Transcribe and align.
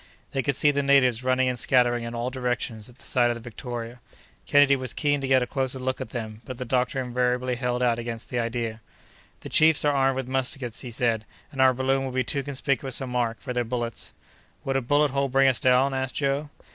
They 0.31 0.41
could 0.41 0.55
see 0.55 0.71
the 0.71 0.81
natives 0.81 1.23
running 1.23 1.47
and 1.47 1.59
scattering 1.59 2.03
in 2.05 2.15
all 2.15 2.31
directions 2.31 2.89
at 2.89 2.97
the 2.97 3.05
sight 3.05 3.29
of 3.29 3.35
the 3.35 3.39
Victoria. 3.39 3.99
Kennedy 4.47 4.75
was 4.75 4.95
keen 4.95 5.21
to 5.21 5.27
get 5.27 5.43
a 5.43 5.45
closer 5.45 5.77
look 5.77 6.01
at 6.01 6.09
them, 6.09 6.41
but 6.43 6.57
the 6.57 6.65
doctor 6.65 6.99
invariably 6.99 7.53
held 7.53 7.83
out 7.83 7.99
against 7.99 8.31
the 8.31 8.39
idea. 8.39 8.81
"The 9.41 9.49
chiefs 9.49 9.85
are 9.85 9.93
armed 9.93 10.15
with 10.15 10.27
muskets," 10.27 10.79
he 10.79 10.89
said, 10.89 11.23
"and 11.51 11.61
our 11.61 11.71
balloon 11.71 12.03
would 12.05 12.15
be 12.15 12.23
too 12.23 12.41
conspicuous 12.41 12.99
a 12.99 13.05
mark 13.05 13.39
for 13.41 13.53
their 13.53 13.63
bullets." 13.63 14.11
"Would 14.63 14.75
a 14.75 14.81
bullet 14.81 15.11
hole 15.11 15.29
bring 15.29 15.47
us 15.47 15.59
down?" 15.59 15.93
asked 15.93 16.15
Joe. 16.15 16.49